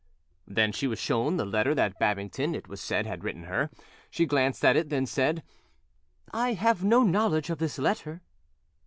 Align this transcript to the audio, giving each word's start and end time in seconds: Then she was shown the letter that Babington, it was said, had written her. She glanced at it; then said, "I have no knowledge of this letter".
Then 0.47 0.71
she 0.71 0.87
was 0.87 0.97
shown 0.97 1.37
the 1.37 1.45
letter 1.45 1.75
that 1.75 1.99
Babington, 1.99 2.55
it 2.55 2.67
was 2.67 2.81
said, 2.81 3.05
had 3.05 3.23
written 3.23 3.43
her. 3.43 3.69
She 4.09 4.25
glanced 4.25 4.65
at 4.65 4.75
it; 4.75 4.89
then 4.89 5.05
said, 5.05 5.43
"I 6.33 6.53
have 6.53 6.83
no 6.83 7.03
knowledge 7.03 7.51
of 7.51 7.59
this 7.59 7.77
letter". 7.77 8.23